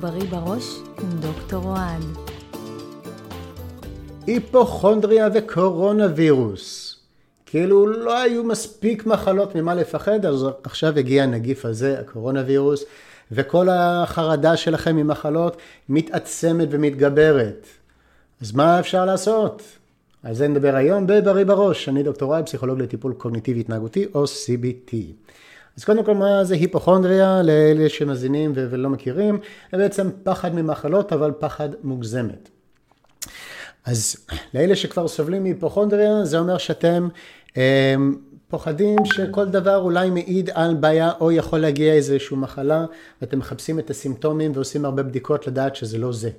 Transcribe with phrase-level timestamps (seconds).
[0.00, 2.02] בריא בראש עם דוקטור אוהד.
[4.26, 6.96] היפוכונדריה וקורונה וירוס.
[7.46, 12.84] כאילו לא היו מספיק מחלות ממה לפחד, אז עכשיו הגיע הנגיף הזה, הקורונה וירוס,
[13.32, 15.56] וכל החרדה שלכם ממחלות
[15.88, 17.66] מתעצמת ומתגברת.
[18.40, 19.62] אז מה אפשר לעשות?
[20.22, 21.88] על זה נדבר היום בבריא בראש.
[21.88, 24.94] אני דוקטור אוהד, פסיכולוג לטיפול קוגניטיבי התנהגותי או CBT.
[25.78, 29.38] אז קודם כל מה זה היפוכונדריה לאלה שמזינים ולא מכירים,
[29.72, 32.48] זה בעצם פחד ממחלות אבל פחד מוגזמת.
[33.84, 34.16] אז
[34.54, 37.08] לאלה שכבר סובלים מהיפוכונדריה זה אומר שאתם
[37.56, 37.94] אה,
[38.48, 42.84] פוחדים שכל דבר אולי מעיד על בעיה או יכול להגיע איזושהי מחלה
[43.22, 46.30] ואתם מחפשים את הסימפטומים ועושים הרבה בדיקות לדעת שזה לא זה.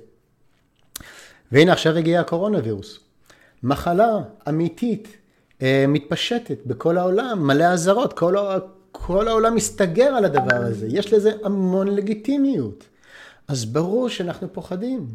[1.52, 2.98] והנה עכשיו הגיע הקורונה וירוס.
[3.62, 4.18] מחלה
[4.48, 5.16] אמיתית
[5.62, 8.36] אה, מתפשטת בכל העולם, מלא אזהרות, כל,
[8.92, 12.84] כל העולם מסתגר על הדבר הזה, יש לזה המון לגיטימיות.
[13.48, 15.06] אז ברור שאנחנו פוחדים.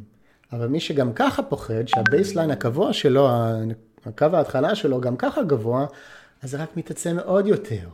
[0.54, 3.30] אבל מי שגם ככה פוחד, שה baseline הקבוע שלו,
[4.06, 5.86] הקו ההתחלה שלו גם ככה גבוה,
[6.44, 7.88] אז זה רק מתעצם עוד יותר.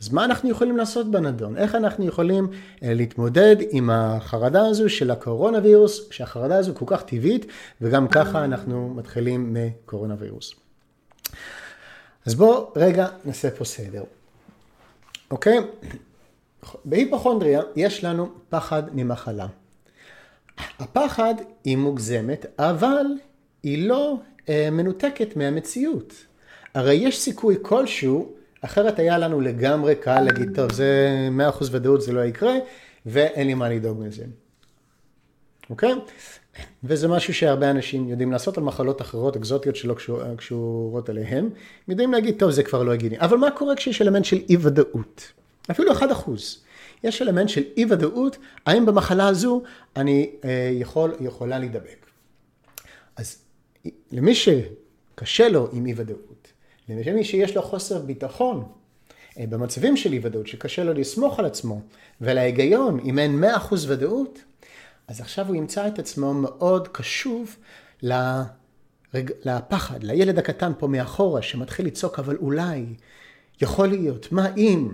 [0.00, 1.56] אז מה אנחנו יכולים לעשות בנדון?
[1.56, 2.48] איך אנחנו יכולים
[2.82, 7.46] אה, להתמודד עם החרדה הזו של הקורונה וירוס, שהחרדה הזו כל כך טבעית,
[7.80, 10.54] וגם ככה אנחנו מתחילים מקורונה וירוס.
[12.26, 14.02] אז בואו רגע נעשה פה סדר.
[15.32, 15.58] אוקיי?
[16.84, 19.46] בהיפוכונדריה יש לנו פחד ממחלה.
[20.78, 23.06] הפחד היא מוגזמת, אבל
[23.62, 24.16] היא לא
[24.48, 26.14] אה, מנותקת מהמציאות.
[26.74, 31.08] הרי יש סיכוי כלשהו, אחרת היה לנו לגמרי קל להגיד, טוב, זה
[31.60, 32.54] 100% ודאות, זה לא יקרה,
[33.06, 34.24] ואין לי מה לדאוג מזה.
[35.72, 35.94] אוקיי?
[36.84, 41.50] וזה משהו שהרבה אנשים יודעים לעשות על מחלות אחרות, אקזוטיות שלא קשור, קשורות אליהם.
[41.88, 43.20] יודעים להגיד, טוב, זה כבר לא הגיוני.
[43.20, 45.32] אבל מה קורה כשיש אלמנט של אי ודאות?
[45.70, 46.02] אפילו 1%.
[47.04, 49.62] יש אלמנט של אי ודאות, האם במחלה הזו
[49.96, 52.06] אני אה, יכול, יכולה להידבק.
[53.16, 53.38] אז
[54.12, 56.48] למי שקשה לו עם אי ודאות,
[56.88, 58.64] למי שיש לו חוסר ביטחון,
[59.38, 61.80] אה, במצבים של אי ודאות, שקשה לו לסמוך על עצמו,
[62.20, 64.38] ולהיגיון, אם אין 100% ודאות,
[65.08, 67.56] אז עכשיו הוא ימצא את עצמו מאוד קשוב
[68.02, 69.30] לרג...
[69.44, 72.84] לפחד, לילד הקטן פה מאחורה שמתחיל לצעוק אבל אולי,
[73.62, 74.88] יכול להיות, מה אם?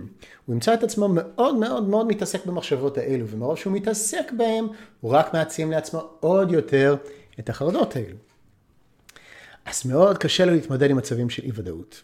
[0.45, 4.67] הוא ימצא את עצמו מאוד מאוד מאוד מתעסק במחשבות האלו, ומרוב שהוא מתעסק בהם,
[5.01, 6.95] הוא רק מעצים לעצמו עוד יותר
[7.39, 8.17] את החרדות האלו.
[9.65, 12.01] אז מאוד קשה לו להתמודד עם מצבים של אי ודאות.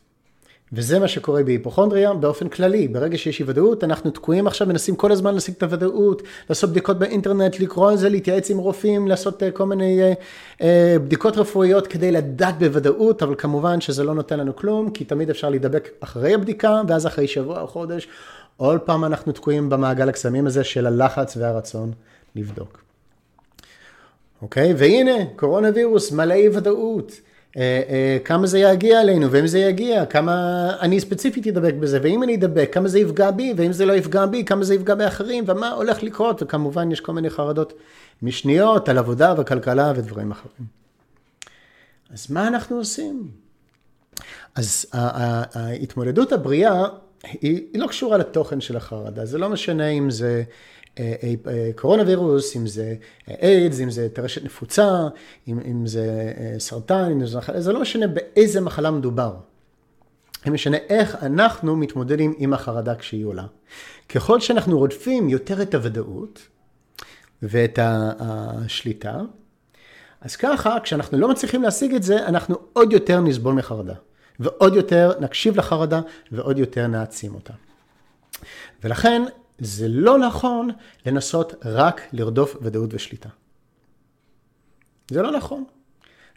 [0.74, 2.88] וזה מה שקורה בהיפוכונדריה באופן כללי.
[2.88, 7.00] ברגע שיש אי ודאות, אנחנו תקועים עכשיו, מנסים כל הזמן להשיג את הוודאות, לעשות בדיקות
[7.00, 10.14] באינטרנט, לקרוא על זה, להתייעץ עם רופאים, לעשות אה, כל מיני אה,
[10.62, 15.30] אה, בדיקות רפואיות כדי לדעת בוודאות, אבל כמובן שזה לא נותן לנו כלום, כי תמיד
[15.30, 18.08] אפשר להידבק אחרי הבדיקה, ואז אחרי שבוע או חודש,
[18.58, 21.92] עוד פעם אנחנו תקועים במעגל הקסמים הזה של הלחץ והרצון
[22.36, 22.82] לבדוק.
[24.42, 24.74] אוקיי?
[24.78, 27.12] והנה, קורונה וירוס, מלא אי ודאות.
[27.58, 32.24] אה, אה, כמה זה יגיע אלינו, ואם זה יגיע, כמה אני ספציפית אדבק בזה, ואם
[32.24, 35.44] אני אדבק, כמה זה יפגע בי, ואם זה לא יפגע בי, כמה זה יפגע באחרים,
[35.48, 37.74] ומה הולך לקרות, וכמובן יש כל מיני חרדות
[38.22, 40.68] משניות על עבודה וכלכלה ודברים אחרים.
[42.14, 43.28] אז מה אנחנו עושים?
[44.56, 46.86] אז ההתמודדות הבריאה
[47.32, 50.44] היא, היא לא קשורה לתוכן של החרדה, זה לא משנה אם זה
[51.00, 51.14] אה,
[51.48, 52.96] אה, קורונה וירוס, אם זה
[53.42, 55.08] איידס, אם זה טרשת נפוצה,
[55.48, 59.36] אם, אם זה אה, סרטן, אם זה זה לא משנה באיזה מחלה מדובר.
[60.46, 63.46] זה משנה איך אנחנו מתמודדים עם החרדה כשהיא עולה.
[64.10, 66.48] ככל שאנחנו רודפים יותר את הוודאות
[67.42, 67.80] ואת
[68.20, 69.22] השליטה,
[70.22, 73.94] אז ככה, כשאנחנו לא מצליחים להשיג את זה, אנחנו עוד יותר נסבול מחרדה.
[74.40, 76.02] ועוד יותר נקשיב לחרדה
[76.32, 77.54] ועוד יותר נעצים אותה.
[78.84, 79.22] ולכן
[79.60, 80.70] זה לא נכון
[81.06, 83.30] לנסות רק לרדוף ודאות ושליטה.
[85.12, 85.64] זה לא נכון.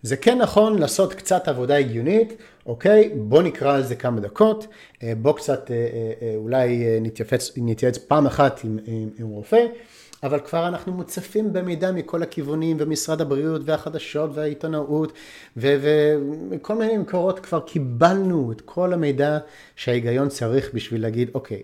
[0.03, 2.33] זה כן נכון לעשות קצת עבודה הגיונית,
[2.67, 4.67] אוקיי, בוא נקרא על זה כמה דקות,
[5.03, 5.77] אה, בוא קצת אה,
[6.23, 7.01] אה, אולי
[7.57, 9.67] נתייעץ, פעם אחת עם, עם, עם רופא,
[10.23, 15.13] אבל כבר אנחנו מוצפים במידע מכל הכיוונים, ומשרד הבריאות, והחדשות, והעיתונאות,
[15.57, 19.39] וכל מיני מקורות כבר קיבלנו את כל המידע
[19.77, 21.63] שההיגיון צריך בשביל להגיד, אוקיי,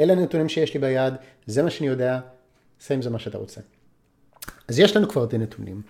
[0.00, 1.14] אלה הנתונים שיש לי ביד,
[1.46, 2.20] זה מה שאני יודע,
[2.80, 3.60] עשה עם זה מה שאתה רוצה.
[4.68, 5.82] אז יש לנו כבר את הנתונים,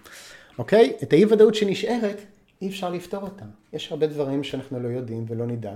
[0.58, 0.92] אוקיי?
[1.02, 2.20] את האי ודאות שנשארת,
[2.62, 3.44] אי אפשר לפתור אותה.
[3.72, 5.72] יש הרבה דברים שאנחנו לא יודעים ולא נדע,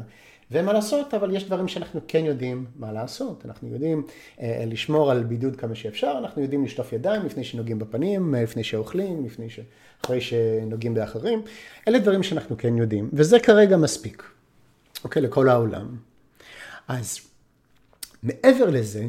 [0.51, 3.47] ומה לעשות, אבל יש דברים שאנחנו כן יודעים מה לעשות.
[3.47, 4.03] אנחנו יודעים
[4.41, 8.65] אה, לשמור על בידוד כמה שאפשר, אנחנו יודעים לשטוף ידיים לפני שנוגעים בפנים, אה, לפני
[8.65, 9.61] שאוכלים, לפני ש...
[10.05, 11.43] אחרי שנוגעים באחרים.
[11.89, 14.23] אלה דברים שאנחנו כן יודעים, וזה כרגע מספיק,
[15.05, 15.23] אוקיי?
[15.23, 15.97] לכל העולם.
[16.89, 17.19] אז
[18.23, 19.05] מעבר לזה,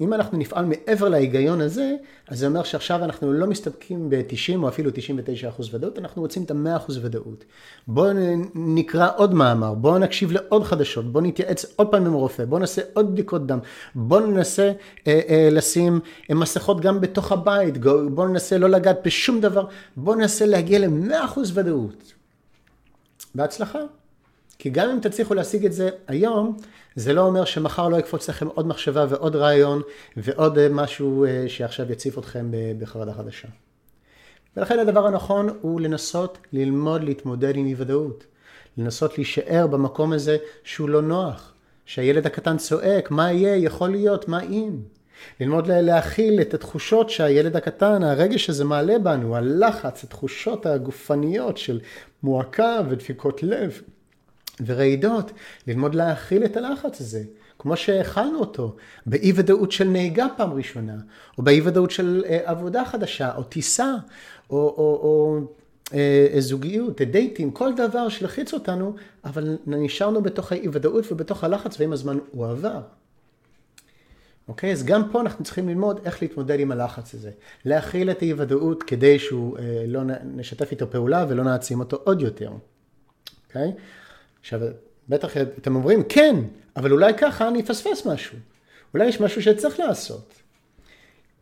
[0.00, 1.94] אם אנחנו נפעל מעבר להיגיון הזה,
[2.28, 6.42] אז זה אומר שעכשיו אנחנו לא מסתפקים ב-90 או אפילו 99 אחוז ודאות, אנחנו רוצים
[6.42, 7.44] את ה-100 אחוז ודאות.
[7.86, 8.12] בואו
[8.54, 12.82] נקרא עוד מאמר, בואו נקשיב לעוד חדשות, בואו נתייעץ עוד פעם עם רופא, בואו נעשה
[12.92, 13.58] עוד בדיקות דם,
[13.94, 14.72] בואו ננסה
[15.06, 16.00] אה, אה, לשים
[16.30, 17.78] אה, מסכות גם בתוך הבית,
[18.14, 19.66] בואו ננסה לא לגעת בשום דבר,
[19.96, 22.12] בואו ננסה להגיע ל-100 אחוז ודאות.
[23.34, 23.78] בהצלחה.
[24.58, 26.56] כי גם אם תצליחו להשיג את זה היום,
[26.96, 29.82] זה לא אומר שמחר לא יקפוץ לכם עוד מחשבה ועוד רעיון
[30.16, 33.48] ועוד אה, משהו אה, שעכשיו יציף אתכם בחרדה חדשה.
[34.56, 38.24] ולכן הדבר הנכון הוא לנסות ללמוד להתמודד עם אי ודאות.
[38.78, 41.52] לנסות להישאר במקום הזה שהוא לא נוח.
[41.86, 44.76] שהילד הקטן צועק, מה יהיה, יכול להיות, מה אם?
[45.40, 51.80] ללמוד להכיל את התחושות שהילד הקטן, הרגש הזה מעלה בנו, הלחץ, התחושות הגופניות של
[52.22, 53.80] מועקה ודפיקות לב.
[54.66, 55.32] ורעידות,
[55.66, 57.22] ללמוד להכיל את הלחץ הזה,
[57.58, 58.76] כמו שהכלנו אותו,
[59.06, 60.96] באי ודאות של נהיגה פעם ראשונה,
[61.38, 63.94] או באי ודאות של אה, עבודה חדשה, או טיסה,
[64.50, 65.40] או, או, או
[65.94, 68.94] אה, זוגיות, דייטים, כל דבר שלחיץ אותנו,
[69.24, 72.80] אבל נשארנו בתוך האי ודאות ובתוך הלחץ, ועם הזמן הוא עבר.
[74.48, 74.72] אוקיי?
[74.72, 77.30] אז גם פה אנחנו צריכים ללמוד איך להתמודד עם הלחץ הזה.
[77.64, 82.20] להכיל את האי ודאות כדי שהוא אה, לא נשתף איתו פעולה ולא נעצים אותו עוד
[82.20, 82.50] יותר.
[83.48, 83.72] אוקיי?
[84.42, 84.60] עכשיו,
[85.08, 86.36] בטח אתם אומרים, כן,
[86.76, 88.38] אבל אולי ככה אני אפספס משהו.
[88.94, 90.34] אולי יש משהו שצריך לעשות.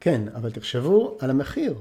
[0.01, 1.75] כן, אבל תחשבו על המחיר.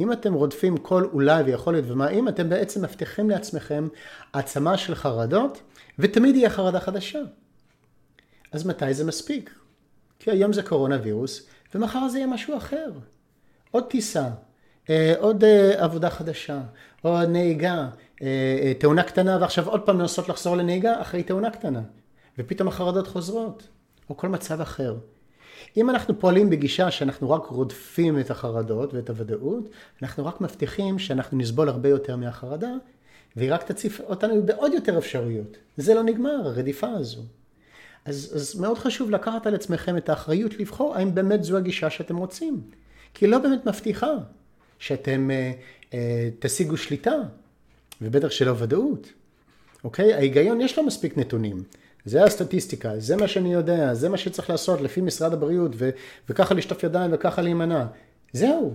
[0.00, 3.88] אם אתם רודפים כל אולי ויכול להיות ומה אם, אתם בעצם מבטיחים לעצמכם
[4.34, 5.60] העצמה של חרדות,
[5.98, 7.20] ותמיד יהיה חרדה חדשה.
[8.52, 9.54] אז מתי זה מספיק?
[10.18, 12.90] כי היום זה קורונה וירוס, ומחר זה יהיה משהו אחר.
[13.70, 14.28] עוד טיסה,
[15.18, 16.60] עוד אה, עבודה חדשה,
[17.02, 17.88] עוד נהיגה,
[18.22, 21.80] אה, תאונה קטנה ועכשיו עוד פעם לנסות לחזור לנהיגה אחרי תאונה קטנה.
[22.38, 23.68] ופתאום החרדות חוזרות,
[24.10, 24.96] או כל מצב אחר.
[25.76, 29.68] אם אנחנו פועלים בגישה שאנחנו רק רודפים את החרדות ואת הוודאות,
[30.02, 32.72] אנחנו רק מבטיחים שאנחנו נסבול הרבה יותר מהחרדה,
[33.36, 35.56] והיא רק תציף אותנו בעוד יותר אפשרויות.
[35.76, 37.22] זה לא נגמר, הרדיפה הזו.
[38.04, 42.16] אז, אז מאוד חשוב לקחת על עצמכם את האחריות לבחור האם באמת זו הגישה שאתם
[42.16, 42.60] רוצים.
[43.14, 44.12] כי היא לא באמת מבטיחה
[44.78, 45.52] שאתם אה,
[45.94, 47.14] אה, תשיגו שליטה,
[48.02, 49.12] ובטח שלא ודאות.
[49.84, 50.14] אוקיי?
[50.14, 51.62] ההיגיון יש לו מספיק נתונים.
[52.04, 55.90] זה הסטטיסטיקה, זה מה שאני יודע, זה מה שצריך לעשות לפי משרד הבריאות, ו-
[56.28, 57.86] וככה לשטוף ידיים וככה להימנע.
[58.32, 58.74] זהו.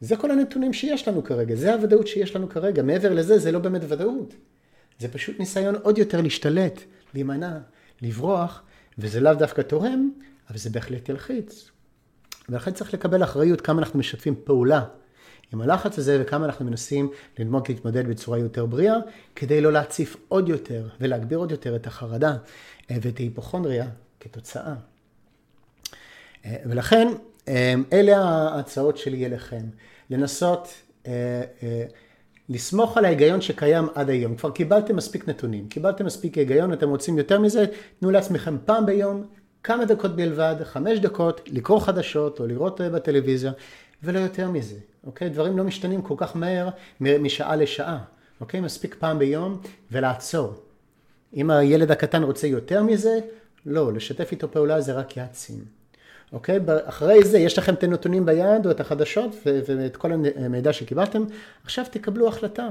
[0.00, 2.82] זה כל הנתונים שיש לנו כרגע, זה הוודאות שיש לנו כרגע.
[2.82, 4.34] מעבר לזה, זה לא באמת ודאות.
[4.98, 6.80] זה פשוט ניסיון עוד יותר להשתלט,
[7.14, 7.58] להימנע,
[8.02, 8.62] לברוח,
[8.98, 10.10] וזה לאו דווקא תורם,
[10.50, 11.70] אבל זה בהחלט ילחיץ.
[12.48, 14.84] ולכן צריך לקבל אחריות כמה אנחנו משתפים פעולה
[15.52, 18.96] עם הלחץ הזה וכמה אנחנו מנסים ללמוד להתמודד בצורה יותר בריאה,
[19.36, 22.36] כדי לא להציף עוד יותר ולהגביר עוד יותר את החרדה
[22.90, 23.86] אה, ואת ההיפוכונדריה
[24.20, 24.74] כתוצאה.
[26.44, 27.08] אה, ולכן,
[27.48, 29.62] אה, אלה ההצעות שלי אליכם.
[30.10, 30.68] לנסות
[32.48, 34.36] לסמוך על ההיגיון שקיים עד היום.
[34.36, 37.64] כבר קיבלתם מספיק נתונים, קיבלתם מספיק היגיון, אתם רוצים יותר מזה,
[38.00, 39.24] תנו לעצמכם פעם ביום,
[39.62, 43.52] כמה דקות בלבד, חמש דקות, לקרוא חדשות או לראות בטלוויזיה,
[44.02, 44.76] ולא יותר מזה,
[45.06, 45.28] אוקיי?
[45.28, 46.68] דברים לא משתנים כל כך מהר
[47.00, 47.98] משעה לשעה,
[48.40, 48.60] אוקיי?
[48.60, 49.60] מספיק פעם ביום
[49.90, 50.54] ולעצור.
[51.34, 53.18] אם הילד הקטן רוצה יותר מזה,
[53.66, 55.64] לא, לשתף איתו פעולה זה רק יעצים.
[56.32, 56.58] אוקיי?
[56.84, 61.24] אחרי זה יש לכם את הנתונים ביד או את החדשות ואת כל המידע שקיבלתם,
[61.64, 62.68] עכשיו תקבלו החלטה.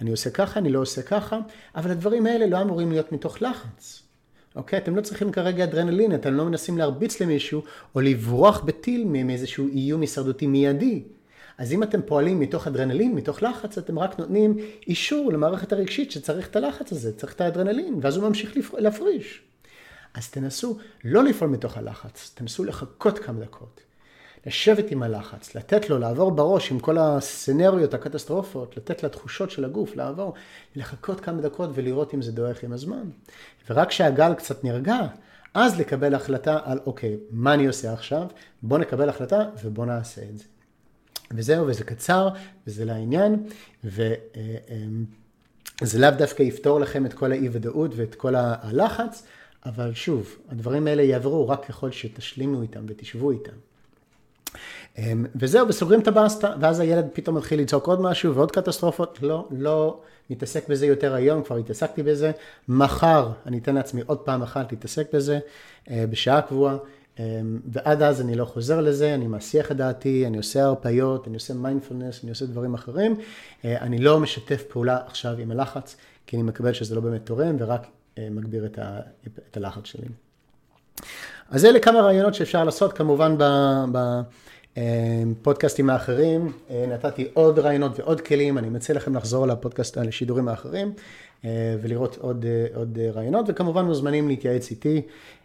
[0.00, 1.38] אני עושה ככה, אני לא עושה ככה,
[1.74, 4.02] אבל הדברים האלה לא אמורים להיות מתוך לחץ.
[4.56, 4.78] אוקיי?
[4.78, 7.62] אתם לא צריכים כרגע אדרנלין, אתם לא מנסים להרביץ למישהו
[7.94, 11.02] או לברוח בטיל מאיזשהו איום הישרדותי מיידי.
[11.60, 16.48] אז אם אתם פועלים מתוך אדרנלין, מתוך לחץ, אתם רק נותנים אישור למערכת הרגשית שצריך
[16.48, 19.42] את הלחץ הזה, צריך את האדרנלין, ואז הוא ממשיך להפריש.
[20.14, 23.80] אז תנסו לא לפעול מתוך הלחץ, תנסו לחכות כמה דקות.
[24.46, 29.96] לשבת עם הלחץ, לתת לו לעבור בראש עם כל הסצנריות, הקטסטרופות, לתת לתחושות של הגוף
[29.96, 30.34] לעבור,
[30.76, 33.10] לחכות כמה דקות ולראות אם זה דועך עם הזמן.
[33.70, 34.98] ורק כשהגל קצת נרגע,
[35.54, 38.26] אז לקבל החלטה על אוקיי, מה אני עושה עכשיו?
[38.62, 40.44] בוא נקבל החלטה ובוא נעשה את זה.
[41.32, 42.28] וזהו, וזה קצר,
[42.66, 43.46] וזה לעניין,
[43.84, 44.16] וזה
[45.98, 49.26] לאו דווקא יפתור לכם את כל האי ודאות ואת כל הלחץ,
[49.66, 53.52] אבל שוב, הדברים האלה יעברו רק ככל שתשלימו איתם ותשבו איתם.
[54.98, 59.18] אמ, וזהו, וסוגרים את הבאסטה, ואז הילד פתאום מתחיל לצעוק עוד משהו ועוד קטסטרופות.
[59.22, 62.30] לא, לא נתעסק בזה יותר היום, כבר התעסקתי בזה.
[62.68, 65.38] מחר אני אתן לעצמי עוד פעם אחת להתעסק בזה,
[65.90, 66.76] אה, בשעה קבועה.
[67.20, 71.34] אמ, ועד אז אני לא חוזר לזה, אני מסיח את דעתי, אני עושה הרפיות, אני
[71.34, 73.16] עושה מיינדפולנס, אני עושה דברים אחרים.
[73.64, 75.96] אה, אני לא משתף פעולה עכשיו עם הלחץ,
[76.26, 77.86] כי אני מקבל שזה לא באמת תורם ורק
[78.18, 78.66] אה, מגביר
[79.50, 80.06] את הלחץ שלי.
[81.50, 83.36] אז אלה כמה רעיונות שאפשר לעשות, כמובן
[84.80, 86.52] בפודקאסטים האחרים.
[86.88, 90.92] נתתי עוד רעיונות ועוד כלים, אני מציע לכם לחזור לפודקאסט, לשידורים האחרים.
[91.82, 92.44] ולראות עוד,
[92.74, 95.02] עוד רעיונות, וכמובן מוזמנים להתייעץ איתי.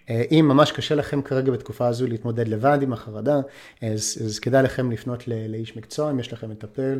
[0.10, 3.40] אם ממש קשה לכם כרגע בתקופה הזו להתמודד לבד עם החרדה,
[3.82, 7.00] אז, אז כדאי לכם לפנות לאיש מקצוע, אם יש לכם מטפל,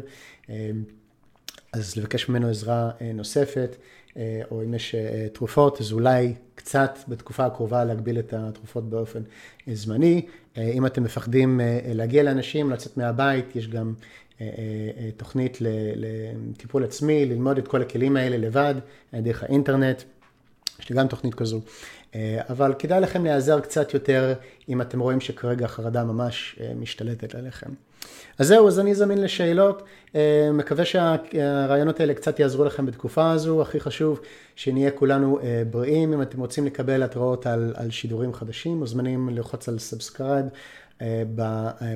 [1.74, 3.76] אז לבקש ממנו עזרה נוספת,
[4.52, 4.96] או אם יש
[5.34, 9.22] תרופות, אז אולי קצת בתקופה הקרובה להגביל את התרופות באופן
[9.74, 10.26] זמני.
[10.58, 13.94] אם אתם מפחדים להגיע לאנשים, לצאת מהבית, יש גם
[15.18, 15.58] תוכנית
[15.96, 18.76] לטיפול עצמי, ללמוד את כל הכלים האלה לבד,
[19.14, 20.04] דרך האינטרנט.
[20.80, 21.62] יש לי גם תוכנית כזו.
[22.50, 24.34] אבל כדאי לכם להיעזר קצת יותר
[24.70, 27.70] אם אתם רואים שכרגע החרדה ממש משתלטת עליכם.
[28.40, 29.84] אז זהו, אז אני זמין לשאלות.
[30.54, 33.62] מקווה שהרעיונות האלה קצת יעזרו לכם בתקופה הזו.
[33.62, 34.20] הכי חשוב
[34.56, 36.14] שנהיה כולנו בריאים.
[36.14, 40.46] אם אתם רוצים לקבל התראות על, על שידורים חדשים, מוזמנים ללחוץ על subscribe.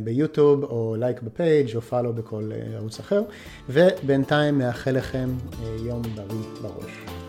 [0.03, 3.21] ביוטיוב, או like ב page, או follow בכל ערוץ אחר,
[3.69, 5.29] ובינתיים מאחל לכם
[5.85, 7.28] יום בריא בראש.